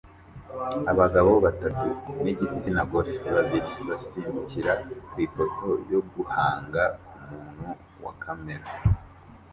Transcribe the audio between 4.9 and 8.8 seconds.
kwifoto yo guhanga umuntu wa kamera